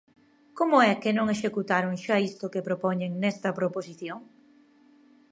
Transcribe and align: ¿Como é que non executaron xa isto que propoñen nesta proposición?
¿Como 0.57 0.77
é 0.91 0.93
que 1.01 1.11
non 1.17 1.27
executaron 1.35 1.93
xa 2.05 2.17
isto 2.29 2.45
que 2.53 2.65
propoñen 2.67 3.11
nesta 3.23 3.49
proposición? 3.59 4.19